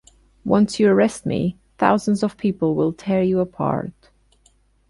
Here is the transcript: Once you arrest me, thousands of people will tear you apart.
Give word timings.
Once 0.45 0.79
you 0.79 0.89
arrest 0.89 1.27
me, 1.27 1.59
thousands 1.77 2.23
of 2.23 2.35
people 2.35 2.73
will 2.73 2.91
tear 2.91 3.21
you 3.21 3.39
apart. 3.39 3.93